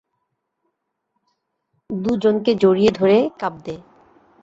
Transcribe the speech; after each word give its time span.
দু 1.89 2.11
জনকে 2.17 2.51
জড়িয়ে 2.55 2.91
ধরে 2.91 3.17
কাব্দে। 3.39 3.75